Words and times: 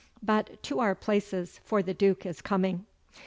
But 0.23 0.63
to 0.63 0.79
our 0.79 0.95
places, 0.95 1.59
for 1.63 1.83
the 1.83 1.93
Duke 1.93 2.25
is 2.25 2.41
coming. 2.41 2.87